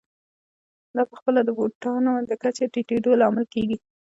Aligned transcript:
دا 0.95 1.03
په 1.09 1.15
خپله 1.19 1.39
د 1.43 1.49
بوټانو 1.57 2.13
د 2.29 2.31
کچې 2.41 2.65
ټیټېدو 2.73 3.11
لامل 3.21 3.45
کېږي 3.53 3.77